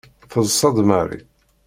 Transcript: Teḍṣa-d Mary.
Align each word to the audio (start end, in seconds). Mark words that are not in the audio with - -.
Teḍṣa-d 0.31 0.77
Mary. 0.89 1.19